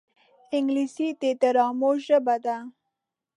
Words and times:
انګلیسي 0.55 1.07
د 1.21 1.23
ډرامو 1.41 1.91
ژبه 2.05 2.35
ده 2.45 2.57